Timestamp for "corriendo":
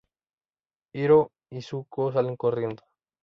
2.35-2.81